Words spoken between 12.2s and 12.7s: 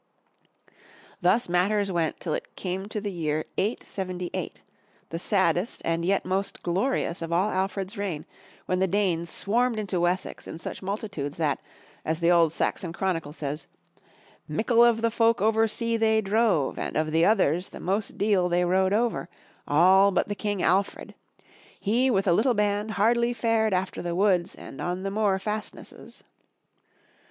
old